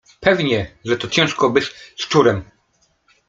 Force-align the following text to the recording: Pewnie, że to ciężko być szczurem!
Pewnie, 0.19 0.71
że 0.85 0.97
to 0.97 1.07
ciężko 1.07 1.49
być 1.49 1.63
szczurem! 1.95 2.43